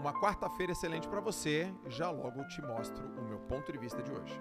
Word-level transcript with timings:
Uma 0.00 0.14
quarta-feira 0.14 0.72
excelente 0.72 1.06
para 1.06 1.20
você. 1.20 1.70
Já 1.86 2.10
logo 2.10 2.42
te 2.48 2.62
mostro 2.62 3.06
o 3.18 3.22
meu 3.22 3.38
ponto 3.40 3.70
de 3.70 3.76
vista 3.76 4.02
de 4.02 4.10
hoje. 4.10 4.40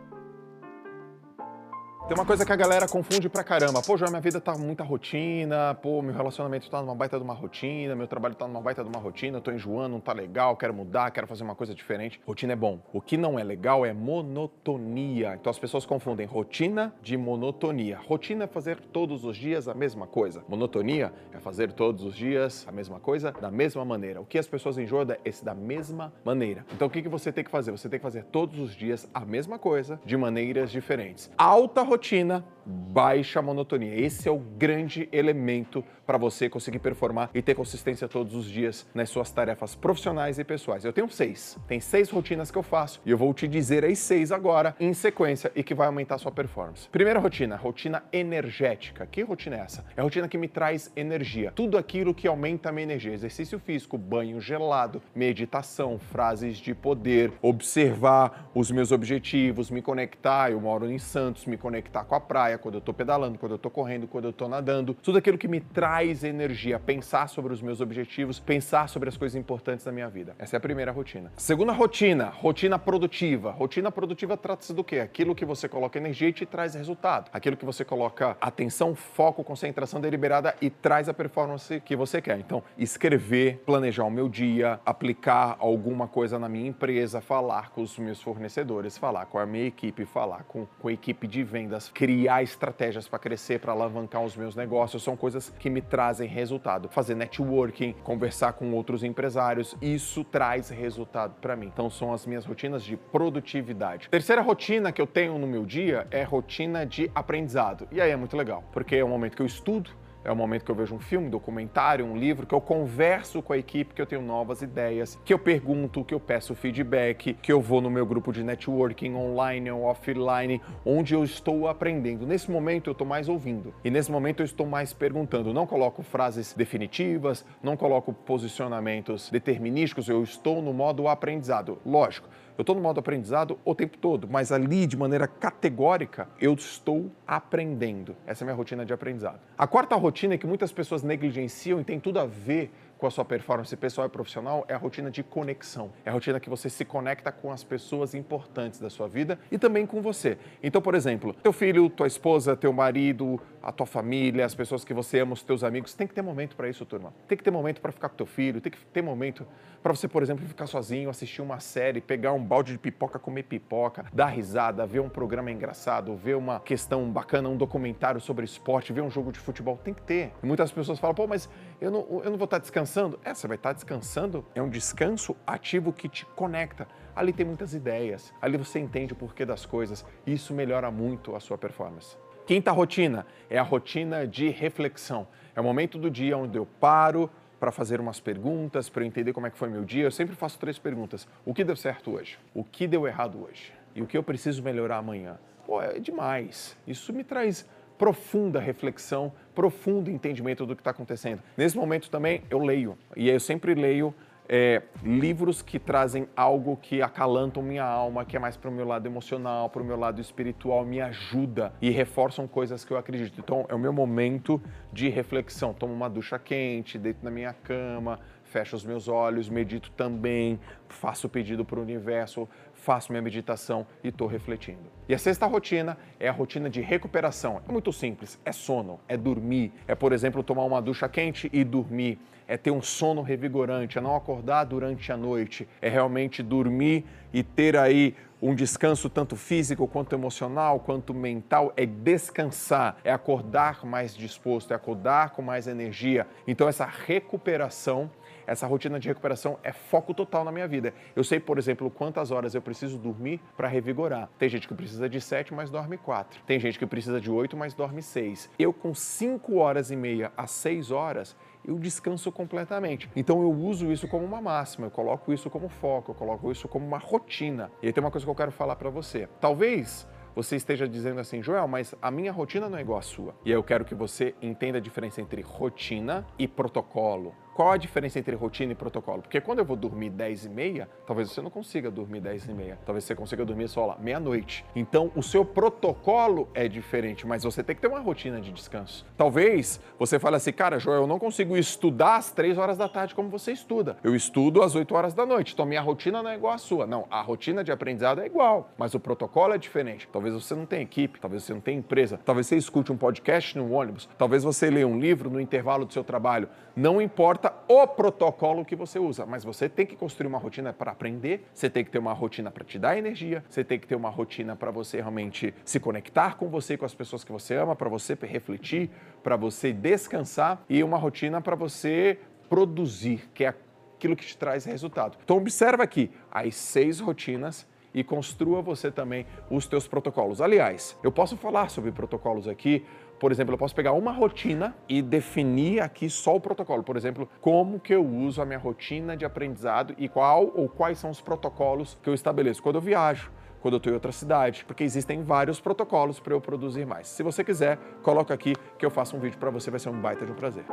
Tem 2.09 2.17
uma 2.17 2.25
coisa 2.25 2.43
que 2.43 2.51
a 2.51 2.55
galera 2.55 2.87
confunde 2.87 3.29
pra 3.29 3.43
caramba. 3.43 3.83
Pô, 3.83 3.95
João, 3.95 4.09
minha 4.09 4.19
vida 4.19 4.41
tá 4.41 4.57
muita 4.57 4.83
rotina, 4.83 5.75
pô, 5.75 6.01
meu 6.01 6.11
relacionamento 6.11 6.67
tá 6.67 6.81
numa 6.81 6.95
baita 6.95 7.19
de 7.19 7.23
uma 7.23 7.35
rotina, 7.35 7.95
meu 7.95 8.07
trabalho 8.07 8.33
tá 8.33 8.47
numa 8.47 8.59
baita 8.59 8.81
de 8.81 8.89
uma 8.89 8.97
rotina, 8.97 9.37
eu 9.37 9.41
tô 9.41 9.51
enjoando, 9.51 9.89
não 9.89 9.99
tá 9.99 10.11
legal, 10.11 10.57
quero 10.57 10.73
mudar, 10.73 11.11
quero 11.11 11.27
fazer 11.27 11.43
uma 11.43 11.53
coisa 11.53 11.75
diferente. 11.75 12.19
Rotina 12.25 12.53
é 12.53 12.55
bom. 12.55 12.79
O 12.91 12.99
que 12.99 13.15
não 13.15 13.37
é 13.37 13.43
legal 13.43 13.85
é 13.85 13.93
monotonia. 13.93 15.35
Então 15.39 15.51
as 15.51 15.59
pessoas 15.59 15.85
confundem 15.85 16.25
rotina 16.25 16.91
de 16.99 17.15
monotonia. 17.15 17.99
Rotina 18.07 18.45
é 18.45 18.47
fazer 18.47 18.79
todos 18.79 19.23
os 19.23 19.37
dias 19.37 19.67
a 19.67 19.75
mesma 19.75 20.07
coisa. 20.07 20.43
Monotonia 20.49 21.13
é 21.31 21.37
fazer 21.37 21.71
todos 21.73 22.03
os 22.03 22.15
dias 22.15 22.65
a 22.67 22.71
mesma 22.71 22.99
coisa 22.99 23.33
da 23.33 23.51
mesma 23.51 23.85
maneira. 23.85 24.19
O 24.19 24.25
que 24.25 24.39
as 24.39 24.47
pessoas 24.47 24.79
enjoam 24.79 25.05
é 25.11 25.19
esse 25.23 25.45
da 25.45 25.53
mesma 25.53 26.11
maneira. 26.25 26.65
Então 26.73 26.87
o 26.87 26.91
que, 26.91 27.03
que 27.03 27.09
você 27.09 27.31
tem 27.31 27.43
que 27.43 27.51
fazer? 27.51 27.69
Você 27.69 27.87
tem 27.87 27.99
que 27.99 28.03
fazer 28.03 28.23
todos 28.23 28.57
os 28.57 28.75
dias 28.75 29.07
a 29.13 29.23
mesma 29.23 29.59
coisa 29.59 30.01
de 30.03 30.17
maneiras 30.17 30.71
diferentes. 30.71 31.29
Alta 31.37 31.83
rotina 31.83 31.98
rotina, 31.99 32.45
baixa 32.65 33.41
monotonia. 33.41 33.93
Esse 33.99 34.29
é 34.29 34.31
o 34.31 34.39
grande 34.39 35.09
elemento 35.11 35.83
para 36.05 36.17
você 36.17 36.49
conseguir 36.49 36.79
performar 36.79 37.29
e 37.35 37.41
ter 37.41 37.53
consistência 37.53 38.07
todos 38.07 38.33
os 38.33 38.45
dias 38.45 38.87
nas 38.95 39.09
suas 39.09 39.29
tarefas 39.31 39.75
profissionais 39.75 40.39
e 40.39 40.43
pessoais. 40.43 40.83
Eu 40.83 40.93
tenho 40.93 41.09
seis. 41.09 41.57
Tem 41.67 41.79
seis 41.79 42.09
rotinas 42.09 42.49
que 42.49 42.57
eu 42.57 42.63
faço 42.63 42.99
e 43.05 43.11
eu 43.11 43.17
vou 43.17 43.31
te 43.33 43.47
dizer 43.47 43.85
as 43.85 43.99
seis 43.99 44.31
agora 44.31 44.75
em 44.79 44.93
sequência 44.93 45.51
e 45.55 45.61
que 45.61 45.75
vai 45.75 45.87
aumentar 45.87 46.15
a 46.15 46.17
sua 46.17 46.31
performance. 46.31 46.87
Primeira 46.89 47.19
rotina, 47.19 47.55
rotina 47.55 48.03
energética. 48.11 49.05
Que 49.05 49.21
rotina 49.21 49.57
é 49.57 49.59
essa? 49.59 49.85
É 49.95 50.01
a 50.01 50.03
rotina 50.03 50.27
que 50.27 50.37
me 50.37 50.47
traz 50.47 50.91
energia. 50.95 51.51
Tudo 51.55 51.77
aquilo 51.77 52.13
que 52.13 52.27
aumenta 52.27 52.69
a 52.69 52.71
minha 52.71 52.85
energia. 52.85 53.13
Exercício 53.13 53.59
físico, 53.59 53.97
banho 53.97 54.39
gelado, 54.41 55.01
meditação, 55.13 55.99
frases 55.99 56.57
de 56.57 56.73
poder, 56.73 57.31
observar 57.41 58.49
os 58.55 58.71
meus 58.71 58.91
objetivos, 58.91 59.69
me 59.69 59.81
conectar. 59.81 60.51
Eu 60.51 60.59
moro 60.59 60.89
em 60.89 60.97
Santos, 60.97 61.45
me 61.45 61.57
conectar 61.57 61.78
conectar 61.79 62.03
com 62.03 62.13
a 62.13 62.19
praia, 62.19 62.57
quando 62.57 62.75
eu 62.75 62.79
estou 62.79 62.93
pedalando, 62.93 63.39
quando 63.39 63.53
eu 63.53 63.55
estou 63.55 63.71
correndo, 63.71 64.07
quando 64.07 64.25
eu 64.25 64.31
estou 64.31 64.49
nadando. 64.49 64.93
Tudo 64.93 65.17
aquilo 65.17 65.37
que 65.37 65.47
me 65.47 65.61
traz 65.61 66.23
energia, 66.23 66.77
pensar 66.77 67.29
sobre 67.29 67.53
os 67.53 67.61
meus 67.61 67.79
objetivos, 67.79 68.37
pensar 68.37 68.89
sobre 68.89 69.07
as 69.07 69.15
coisas 69.15 69.35
importantes 69.35 69.85
da 69.85 69.91
minha 69.91 70.09
vida. 70.09 70.35
Essa 70.37 70.55
é 70.55 70.57
a 70.57 70.59
primeira 70.59 70.91
rotina. 70.91 71.31
Segunda 71.37 71.71
rotina, 71.71 72.25
rotina 72.25 72.77
produtiva. 72.77 73.51
Rotina 73.51 73.91
produtiva 73.91 74.35
trata-se 74.35 74.73
do 74.73 74.83
quê? 74.83 74.99
Aquilo 74.99 75.33
que 75.33 75.45
você 75.45 75.69
coloca 75.69 75.97
energia 75.97 76.27
e 76.27 76.33
te 76.33 76.45
traz 76.45 76.75
resultado. 76.75 77.29
Aquilo 77.31 77.55
que 77.55 77.65
você 77.65 77.85
coloca 77.85 78.35
atenção, 78.41 78.93
foco, 78.93 79.43
concentração 79.43 80.01
deliberada 80.01 80.53
e 80.61 80.69
traz 80.69 81.07
a 81.07 81.13
performance 81.13 81.79
que 81.81 81.95
você 81.95 82.21
quer. 82.21 82.39
Então, 82.39 82.61
escrever, 82.77 83.63
planejar 83.65 84.03
o 84.03 84.11
meu 84.11 84.27
dia, 84.27 84.79
aplicar 84.85 85.55
alguma 85.59 86.07
coisa 86.07 86.37
na 86.37 86.49
minha 86.49 86.67
empresa, 86.67 87.21
falar 87.21 87.69
com 87.69 87.81
os 87.81 87.97
meus 87.97 88.21
fornecedores, 88.21 88.97
falar 88.97 89.25
com 89.27 89.39
a 89.39 89.45
minha 89.45 89.65
equipe, 89.65 90.03
falar 90.05 90.43
com, 90.43 90.67
com 90.79 90.87
a 90.89 90.91
equipe 90.91 91.27
de 91.27 91.43
vendas 91.43 91.68
vendas, 91.69 91.89
criar 91.93 92.41
estratégias 92.41 93.07
para 93.07 93.19
crescer, 93.19 93.59
para 93.59 93.71
alavancar 93.71 94.23
os 94.23 94.35
meus 94.35 94.55
negócios, 94.55 95.03
são 95.03 95.15
coisas 95.15 95.53
que 95.59 95.69
me 95.69 95.81
trazem 95.81 96.27
resultado. 96.27 96.89
Fazer 96.89 97.15
networking, 97.15 97.93
conversar 98.03 98.53
com 98.53 98.73
outros 98.73 99.03
empresários, 99.03 99.75
isso 99.81 100.23
traz 100.23 100.69
resultado 100.69 101.35
para 101.39 101.55
mim. 101.55 101.67
Então 101.67 101.89
são 101.89 102.11
as 102.11 102.25
minhas 102.25 102.45
rotinas 102.45 102.83
de 102.83 102.97
produtividade. 102.97 104.09
Terceira 104.09 104.41
rotina 104.41 104.91
que 104.91 105.01
eu 105.01 105.07
tenho 105.07 105.37
no 105.37 105.45
meu 105.45 105.65
dia 105.65 106.07
é 106.09 106.23
rotina 106.23 106.85
de 106.85 107.11
aprendizado. 107.13 107.87
E 107.91 108.01
aí 108.01 108.09
é 108.09 108.15
muito 108.15 108.35
legal, 108.35 108.63
porque 108.71 108.95
é 108.95 109.03
o 109.03 109.07
momento 109.07 109.35
que 109.35 109.41
eu 109.41 109.45
estudo, 109.45 109.91
é 110.23 110.31
o 110.31 110.35
momento 110.35 110.65
que 110.65 110.71
eu 110.71 110.75
vejo 110.75 110.95
um 110.95 110.99
filme, 110.99 111.27
um 111.27 111.29
documentário, 111.29 112.05
um 112.05 112.17
livro, 112.17 112.45
que 112.45 112.53
eu 112.53 112.61
converso 112.61 113.41
com 113.41 113.53
a 113.53 113.57
equipe, 113.57 113.93
que 113.93 114.01
eu 114.01 114.05
tenho 114.05 114.21
novas 114.21 114.61
ideias, 114.61 115.17
que 115.23 115.33
eu 115.33 115.39
pergunto, 115.39 116.03
que 116.03 116.13
eu 116.13 116.19
peço 116.19 116.53
feedback, 116.55 117.33
que 117.35 117.51
eu 117.51 117.61
vou 117.61 117.81
no 117.81 117.89
meu 117.89 118.05
grupo 118.05 118.31
de 118.31 118.43
networking 118.43 119.13
online 119.15 119.71
ou 119.71 119.83
offline, 119.83 120.61
onde 120.85 121.13
eu 121.13 121.23
estou 121.23 121.67
aprendendo. 121.67 122.27
Nesse 122.27 122.51
momento 122.51 122.89
eu 122.89 122.91
estou 122.91 123.07
mais 123.07 123.29
ouvindo 123.29 123.73
e 123.83 123.89
nesse 123.89 124.11
momento 124.11 124.41
eu 124.41 124.45
estou 124.45 124.65
mais 124.65 124.93
perguntando. 124.93 125.53
Não 125.53 125.65
coloco 125.65 126.03
frases 126.03 126.53
definitivas, 126.53 127.45
não 127.63 127.77
coloco 127.77 128.13
posicionamentos 128.13 129.29
determinísticos, 129.29 130.09
eu 130.09 130.21
estou 130.23 130.61
no 130.61 130.73
modo 130.73 131.07
aprendizado. 131.07 131.79
Lógico, 131.85 132.27
eu 132.59 132.61
estou 132.61 132.75
no 132.75 132.81
modo 132.81 132.99
aprendizado 132.99 133.57
o 133.63 133.73
tempo 133.73 133.97
todo, 133.97 134.27
mas 134.29 134.51
ali, 134.51 134.85
de 134.85 134.97
maneira 134.97 135.25
categórica, 135.29 136.27
eu 136.41 136.53
estou 136.53 137.09
aprendendo. 137.25 138.17
Essa 138.27 138.43
é 138.43 138.45
a 138.45 138.47
minha 138.47 138.55
rotina 138.57 138.85
de 138.85 138.91
aprendizado. 138.91 139.39
A 139.57 139.65
quarta 139.65 139.95
rotina 139.95 140.33
é 140.33 140.37
que 140.37 140.45
muitas 140.45 140.69
pessoas 140.69 141.01
negligenciam 141.01 141.79
e 141.79 141.85
tem 141.85 142.01
tudo 142.01 142.19
a 142.19 142.25
ver 142.25 142.69
com 142.99 143.07
a 143.07 143.09
sua 143.09 143.23
performance 143.23 143.73
pessoal 143.77 144.05
e 144.05 144.09
profissional 144.09 144.65
é 144.67 144.73
a 144.73 144.77
rotina 144.77 145.09
de 145.09 145.23
conexão. 145.23 145.89
É 146.05 146.09
a 146.09 146.13
rotina 146.13 146.37
que 146.37 146.49
você 146.49 146.69
se 146.69 146.83
conecta 146.83 147.31
com 147.31 147.49
as 147.49 147.63
pessoas 147.63 148.13
importantes 148.13 148.77
da 148.77 148.89
sua 148.89 149.07
vida 149.07 149.39
e 149.49 149.57
também 149.57 149.85
com 149.85 150.01
você. 150.01 150.37
Então, 150.61 150.81
por 150.81 150.93
exemplo, 150.93 151.33
teu 151.41 151.53
filho, 151.53 151.89
tua 151.89 152.07
esposa, 152.07 152.57
teu 152.57 152.73
marido, 152.73 153.39
a 153.63 153.71
tua 153.71 153.85
família, 153.85 154.45
as 154.45 154.53
pessoas 154.53 154.83
que 154.83 154.93
você 154.93 155.19
ama, 155.19 155.31
os 155.31 155.41
teus 155.41 155.63
amigos, 155.63 155.93
tem 155.93 156.05
que 156.05 156.13
ter 156.13 156.21
momento 156.21 156.57
para 156.57 156.67
isso, 156.67 156.85
turma. 156.85 157.13
Tem 157.25 157.37
que 157.37 157.43
ter 157.43 157.51
momento 157.51 157.79
para 157.79 157.91
ficar 157.93 158.09
com 158.09 158.17
teu 158.17 158.25
filho, 158.25 158.59
tem 158.59 158.71
que 158.71 158.85
ter 158.87 159.01
momento 159.01 159.47
para 159.81 159.95
você, 159.95 160.09
por 160.09 160.21
exemplo, 160.21 160.45
ficar 160.45 160.67
sozinho, 160.67 161.09
assistir 161.09 161.41
uma 161.41 161.61
série, 161.61 162.01
pegar 162.01 162.33
um 162.33 162.43
balde 162.43 162.73
de 162.73 162.77
pipoca, 162.77 163.17
comer 163.17 163.43
pipoca, 163.43 164.05
dar 164.11 164.25
risada, 164.25 164.85
ver 164.85 164.99
um 164.99 165.07
programa 165.07 165.49
engraçado, 165.49 166.13
ver 166.17 166.35
uma 166.35 166.59
questão 166.59 167.09
bacana, 167.09 167.47
um 167.47 167.55
documentário 167.55 168.19
sobre 168.19 168.43
esporte, 168.43 168.91
ver 168.91 169.01
um 169.01 169.09
jogo 169.09 169.31
de 169.31 169.39
futebol. 169.39 169.79
Tem 169.81 169.93
que 169.93 170.01
ter. 170.01 170.33
E 170.43 170.45
muitas 170.45 170.69
pessoas 170.69 170.99
falam, 170.99 171.15
pô, 171.15 171.25
mas 171.25 171.49
eu 171.79 171.89
não, 171.89 172.21
eu 172.23 172.29
não 172.29 172.37
vou 172.37 172.43
estar 172.43 172.57
descansando. 172.57 172.88
É, 173.23 173.33
você 173.33 173.47
vai 173.47 173.55
estar 173.55 173.73
descansando. 173.73 174.45
É 174.55 174.61
um 174.61 174.69
descanso 174.69 175.35
ativo 175.45 175.93
que 175.93 176.09
te 176.09 176.25
conecta. 176.25 176.87
Ali 177.15 177.31
tem 177.31 177.45
muitas 177.45 177.73
ideias, 177.73 178.33
ali 178.41 178.57
você 178.57 178.79
entende 178.79 179.13
o 179.13 179.15
porquê 179.15 179.45
das 179.45 179.65
coisas. 179.65 180.05
Isso 180.25 180.53
melhora 180.53 180.89
muito 180.89 181.35
a 181.35 181.39
sua 181.39 181.57
performance. 181.57 182.17
Quinta 182.47 182.71
rotina 182.71 183.27
é 183.49 183.59
a 183.59 183.63
rotina 183.63 184.25
de 184.25 184.49
reflexão. 184.49 185.27
É 185.55 185.61
o 185.61 185.63
momento 185.63 185.99
do 185.99 186.09
dia 186.09 186.37
onde 186.37 186.57
eu 186.57 186.65
paro 186.65 187.29
para 187.59 187.71
fazer 187.71 187.99
umas 187.99 188.19
perguntas, 188.19 188.89
para 188.89 189.05
entender 189.05 189.33
como 189.33 189.45
é 189.45 189.49
que 189.51 189.57
foi 189.57 189.69
meu 189.69 189.83
dia. 189.83 190.05
Eu 190.05 190.11
sempre 190.11 190.35
faço 190.35 190.57
três 190.57 190.79
perguntas. 190.79 191.27
O 191.45 191.53
que 191.53 191.63
deu 191.63 191.75
certo 191.75 192.11
hoje? 192.11 192.39
O 192.53 192.63
que 192.63 192.87
deu 192.87 193.05
errado 193.05 193.43
hoje? 193.43 193.73
E 193.93 194.01
o 194.01 194.07
que 194.07 194.17
eu 194.17 194.23
preciso 194.23 194.63
melhorar 194.63 194.97
amanhã? 194.97 195.37
Pô, 195.65 195.81
é 195.81 195.99
demais. 195.99 196.75
Isso 196.87 197.13
me 197.13 197.23
traz 197.23 197.67
profunda 197.99 198.61
reflexão, 198.61 199.31
profundo 199.53 200.09
entendimento 200.09 200.65
do 200.65 200.73
que 200.73 200.79
está 200.81 200.91
acontecendo. 200.91 201.43
Nesse 201.57 201.77
momento 201.77 202.09
também 202.09 202.41
eu 202.49 202.57
leio, 202.57 202.97
e 203.15 203.29
eu 203.29 203.39
sempre 203.41 203.75
leio 203.75 204.15
é, 204.51 204.81
livros 205.03 205.61
que 205.61 205.77
trazem 205.77 206.27
algo 206.35 206.75
que 206.75 207.03
acalantam 207.03 207.61
minha 207.61 207.83
alma, 207.83 208.25
que 208.25 208.35
é 208.35 208.39
mais 208.39 208.57
para 208.57 208.69
o 208.69 208.73
meu 208.73 208.87
lado 208.87 209.05
emocional, 209.05 209.69
para 209.69 209.83
o 209.83 209.85
meu 209.85 209.95
lado 209.95 210.19
espiritual, 210.19 210.83
me 210.83 210.99
ajuda 210.99 211.71
e 211.79 211.91
reforçam 211.91 212.47
coisas 212.47 212.83
que 212.83 212.91
eu 212.91 212.97
acredito. 212.97 213.39
Então 213.39 213.65
é 213.69 213.75
o 213.75 213.79
meu 213.79 213.93
momento 213.93 214.59
de 214.91 215.07
reflexão. 215.07 215.71
Tomo 215.71 215.93
uma 215.93 216.09
ducha 216.09 216.39
quente, 216.39 216.97
deito 216.97 217.23
na 217.23 217.29
minha 217.29 217.53
cama, 217.53 218.19
fecho 218.45 218.75
os 218.75 218.83
meus 218.83 219.07
olhos, 219.07 219.47
medito 219.49 219.91
também, 219.91 220.59
faço 220.87 221.29
pedido 221.29 221.63
para 221.63 221.77
o 221.77 221.83
universo, 221.83 222.49
faço 222.89 223.11
minha 223.11 223.21
meditação 223.21 223.85
e 224.03 224.07
estou 224.07 224.27
refletindo. 224.27 224.89
E 225.07 225.13
a 225.13 225.17
sexta 225.19 225.45
rotina 225.45 225.95
é 226.19 226.27
a 226.27 226.31
rotina 226.31 226.67
de 226.67 226.81
recuperação. 226.81 227.61
É 227.69 227.71
muito 227.71 227.93
simples, 227.93 228.39
é 228.43 228.51
sono, 228.51 228.99
é 229.07 229.15
dormir, 229.15 229.71
é, 229.87 229.93
por 229.93 230.11
exemplo, 230.11 230.41
tomar 230.41 230.63
uma 230.63 230.81
ducha 230.81 231.07
quente 231.07 231.47
e 231.53 231.63
dormir, 231.63 232.17
é 232.49 232.57
ter 232.57 232.71
um 232.71 232.81
sono 232.81 233.21
revigorante, 233.21 233.99
é 233.99 234.01
não 234.01 234.15
acordar 234.15 234.63
durante 234.63 235.11
a 235.11 235.15
noite, 235.15 235.69
é 235.79 235.87
realmente 235.87 236.41
dormir 236.41 237.05
e 237.31 237.43
ter 237.43 237.77
aí 237.77 238.15
um 238.41 238.55
descanso 238.55 239.07
tanto 239.07 239.35
físico 239.35 239.87
quanto 239.87 240.15
emocional, 240.15 240.79
quanto 240.79 241.13
mental, 241.13 241.71
é 241.77 241.85
descansar, 241.85 242.97
é 243.03 243.11
acordar 243.11 243.85
mais 243.85 244.15
disposto, 244.15 244.71
é 244.71 244.75
acordar 244.75 245.29
com 245.31 245.43
mais 245.43 245.67
energia. 245.67 246.25
Então 246.47 246.67
essa 246.67 246.85
recuperação 246.85 248.09
essa 248.49 248.65
rotina 248.65 248.99
de 248.99 249.07
recuperação 249.07 249.59
é 249.61 249.71
foco 249.71 250.11
total 250.11 250.43
na 250.43 250.51
minha 250.51 250.67
vida. 250.67 250.91
Eu 251.15 251.23
sei, 251.23 251.39
por 251.39 251.59
exemplo, 251.59 251.87
quantas 251.91 252.31
horas 252.31 252.55
eu 252.55 252.61
preciso 252.63 252.97
dormir 252.97 253.39
para 253.55 253.67
revigorar. 253.67 254.27
Tem 254.39 254.49
gente 254.49 254.67
que 254.67 254.73
precisa 254.73 255.07
de 255.07 255.21
7, 255.21 255.53
mas 255.53 255.69
dorme 255.69 255.99
4. 255.99 256.41
Tem 256.47 256.59
gente 256.59 256.79
que 256.79 256.85
precisa 256.87 257.21
de 257.21 257.29
8, 257.29 257.55
mas 257.55 257.75
dorme 257.75 258.01
6. 258.01 258.49
Eu, 258.57 258.73
com 258.73 258.91
5 258.91 259.55
horas 259.57 259.91
e 259.91 259.95
meia 259.95 260.31
a 260.35 260.47
6 260.47 260.89
horas, 260.89 261.37
eu 261.65 261.77
descanso 261.77 262.31
completamente. 262.31 263.09
Então 263.15 263.41
eu 263.41 263.51
uso 263.51 263.91
isso 263.91 264.07
como 264.07 264.25
uma 264.25 264.41
máxima, 264.41 264.87
eu 264.87 264.91
coloco 264.91 265.31
isso 265.33 265.49
como 265.49 265.69
foco, 265.69 266.11
eu 266.11 266.15
coloco 266.15 266.51
isso 266.51 266.67
como 266.67 266.85
uma 266.85 266.97
rotina. 266.97 267.71
E 267.81 267.87
aí 267.87 267.93
tem 267.93 268.03
uma 268.03 268.11
coisa 268.11 268.25
que 268.25 268.31
eu 268.31 268.35
quero 268.35 268.51
falar 268.51 268.75
para 268.75 268.89
você. 268.89 269.27
Talvez 269.39 270.07
você 270.35 270.55
esteja 270.55 270.87
dizendo 270.87 271.19
assim, 271.19 271.41
Joel, 271.43 271.67
mas 271.67 271.93
a 272.01 272.09
minha 272.09 272.31
rotina 272.31 272.69
não 272.69 272.77
é 272.77 272.81
igual 272.81 272.99
à 272.99 273.01
sua. 273.01 273.35
E 273.43 273.51
eu 273.51 273.63
quero 273.63 273.83
que 273.83 273.95
você 273.95 274.35
entenda 274.41 274.77
a 274.77 274.81
diferença 274.81 275.21
entre 275.21 275.41
rotina 275.41 276.25
e 276.37 276.47
protocolo 276.47 277.33
qual 277.59 277.73
a 277.73 277.77
diferença 277.77 278.17
entre 278.17 278.33
rotina 278.37 278.71
e 278.71 278.75
protocolo? 278.75 279.21
Porque 279.21 279.41
quando 279.41 279.59
eu 279.59 279.65
vou 279.65 279.75
dormir 279.75 280.11
10 280.11 280.45
e 280.45 280.49
meia, 280.49 280.87
talvez 281.05 281.29
você 281.29 281.41
não 281.41 281.49
consiga 281.49 281.91
dormir 281.91 282.21
10 282.21 282.47
e 282.47 282.53
meia. 282.53 282.79
Talvez 282.85 283.03
você 283.03 283.13
consiga 283.13 283.43
dormir 283.43 283.67
só 283.67 283.85
lá, 283.85 283.97
meia-noite. 283.99 284.63
Então, 284.73 285.11
o 285.13 285.21
seu 285.21 285.43
protocolo 285.43 286.47
é 286.53 286.69
diferente, 286.69 287.27
mas 287.27 287.43
você 287.43 287.61
tem 287.61 287.75
que 287.75 287.81
ter 287.81 287.89
uma 287.89 287.99
rotina 287.99 288.39
de 288.39 288.53
descanso. 288.53 289.05
Talvez 289.17 289.81
você 289.99 290.17
fale 290.17 290.37
assim, 290.37 290.53
cara, 290.53 290.79
Joel, 290.79 291.01
eu 291.01 291.07
não 291.07 291.19
consigo 291.19 291.57
estudar 291.57 292.15
às 292.15 292.31
3 292.31 292.57
horas 292.57 292.77
da 292.77 292.87
tarde 292.87 293.13
como 293.13 293.27
você 293.27 293.51
estuda. 293.51 293.97
Eu 294.05 294.15
estudo 294.15 294.63
às 294.63 294.73
8 294.73 294.95
horas 294.95 295.13
da 295.13 295.25
noite. 295.25 295.51
Então, 295.51 295.65
minha 295.65 295.81
rotina 295.81 296.23
não 296.23 296.29
é 296.29 296.35
igual 296.35 296.53
à 296.53 296.57
sua. 296.57 296.87
Não, 296.87 297.07
a 297.11 297.21
rotina 297.21 297.61
de 297.61 297.73
aprendizado 297.73 298.21
é 298.21 298.25
igual, 298.25 298.71
mas 298.77 298.93
o 298.93 299.01
protocolo 299.01 299.53
é 299.53 299.57
diferente. 299.57 300.07
Talvez 300.09 300.33
você 300.33 300.55
não 300.55 300.65
tenha 300.65 300.83
equipe, 300.83 301.19
talvez 301.19 301.43
você 301.43 301.53
não 301.53 301.59
tenha 301.59 301.77
empresa, 301.77 302.21
talvez 302.23 302.47
você 302.47 302.55
escute 302.55 302.89
um 302.89 302.95
podcast 302.95 303.57
no 303.57 303.69
ônibus, 303.73 304.07
talvez 304.17 304.45
você 304.45 304.69
leia 304.69 304.87
um 304.87 304.97
livro 304.97 305.29
no 305.29 305.41
intervalo 305.41 305.83
do 305.83 305.91
seu 305.91 306.05
trabalho. 306.05 306.47
Não 306.73 307.01
importa 307.01 307.48
o 307.67 307.87
protocolo 307.87 308.65
que 308.65 308.75
você 308.75 308.99
usa, 308.99 309.25
mas 309.25 309.43
você 309.43 309.69
tem 309.69 309.85
que 309.85 309.95
construir 309.95 310.27
uma 310.27 310.37
rotina 310.37 310.73
para 310.73 310.91
aprender, 310.91 311.47
você 311.53 311.69
tem 311.69 311.83
que 311.83 311.91
ter 311.91 311.99
uma 311.99 312.13
rotina 312.13 312.51
para 312.51 312.63
te 312.63 312.79
dar 312.79 312.97
energia, 312.97 313.43
você 313.49 313.63
tem 313.63 313.79
que 313.79 313.87
ter 313.87 313.95
uma 313.95 314.09
rotina 314.09 314.55
para 314.55 314.71
você 314.71 314.97
realmente 314.97 315.53
se 315.63 315.79
conectar 315.79 316.37
com 316.37 316.49
você, 316.49 316.77
com 316.77 316.85
as 316.85 316.93
pessoas 316.93 317.23
que 317.23 317.31
você 317.31 317.55
ama, 317.55 317.75
para 317.75 317.89
você 317.89 318.17
refletir, 318.21 318.89
para 319.23 319.35
você 319.35 319.71
descansar 319.71 320.63
e 320.69 320.83
uma 320.83 320.97
rotina 320.97 321.41
para 321.41 321.55
você 321.55 322.19
produzir, 322.49 323.29
que 323.33 323.45
é 323.45 323.53
aquilo 323.95 324.15
que 324.15 324.25
te 324.25 324.37
traz 324.37 324.65
resultado. 324.65 325.17
Então 325.23 325.37
observa 325.37 325.83
aqui 325.83 326.09
as 326.31 326.55
seis 326.55 326.99
rotinas 326.99 327.67
e 327.93 328.03
construa 328.03 328.61
você 328.61 328.91
também 328.91 329.25
os 329.49 329.67
teus 329.67 329.87
protocolos. 329.87 330.41
Aliás, 330.41 330.97
eu 331.03 331.11
posso 331.11 331.35
falar 331.37 331.69
sobre 331.69 331.91
protocolos 331.91 332.47
aqui. 332.47 332.85
Por 333.19 333.31
exemplo, 333.31 333.53
eu 333.53 333.57
posso 333.57 333.75
pegar 333.75 333.91
uma 333.91 334.11
rotina 334.11 334.75
e 334.87 335.01
definir 335.01 335.81
aqui 335.81 336.09
só 336.09 336.35
o 336.35 336.39
protocolo. 336.39 336.83
Por 336.83 336.95
exemplo, 336.95 337.29
como 337.41 337.79
que 337.79 337.93
eu 337.93 338.05
uso 338.05 338.41
a 338.41 338.45
minha 338.45 338.57
rotina 338.57 339.17
de 339.17 339.25
aprendizado 339.25 339.93
e 339.97 340.07
qual 340.07 340.51
ou 340.55 340.69
quais 340.69 340.97
são 340.97 341.09
os 341.09 341.19
protocolos 341.19 341.97
que 342.01 342.09
eu 342.09 342.13
estabeleço 342.13 342.63
quando 342.63 342.75
eu 342.75 342.81
viajo, 342.81 343.29
quando 343.61 343.73
eu 343.73 343.77
estou 343.77 343.91
em 343.91 343.95
outra 343.95 344.13
cidade, 344.13 344.63
porque 344.63 344.85
existem 344.85 345.21
vários 345.21 345.59
protocolos 345.59 346.19
para 346.19 346.33
eu 346.33 346.39
produzir 346.39 346.85
mais. 346.85 347.07
Se 347.09 347.21
você 347.21 347.43
quiser, 347.43 347.77
coloca 348.01 348.33
aqui 348.33 348.55
que 348.77 348.85
eu 348.85 348.89
faço 348.89 349.17
um 349.17 349.19
vídeo 349.19 349.37
para 349.37 349.49
você, 349.49 349.69
vai 349.69 349.79
ser 349.79 349.89
um 349.89 349.99
baita 349.99 350.25
de 350.25 350.31
um 350.31 350.35
prazer. 350.35 350.63